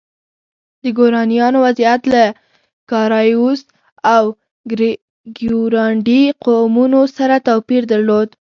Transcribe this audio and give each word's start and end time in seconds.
د 0.83 0.85
ګورانیانو 0.97 1.57
وضعیت 1.65 2.01
له 2.13 2.23
کارایوس 2.91 3.61
او 4.13 4.23
کیورانډي 5.35 6.23
قومونو 6.45 6.99
سره 7.17 7.35
توپیر 7.47 7.81
درلود. 7.91 8.29